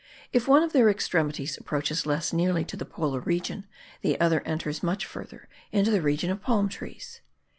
[0.33, 3.65] If one of their extremities approaches less nearly to the polar regions,
[4.01, 7.21] the other enters much further into the region of palm trees.